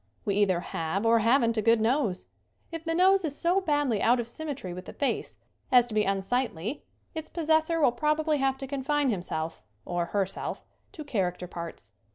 [0.25, 2.25] We either have or haven't a good nose.
[2.71, 5.37] If the nose is so badly out of symmetry with the face
[5.71, 6.81] as to be unsightly
[7.13, 11.91] its possessor will probably have to confine himself, or herself, to character parts.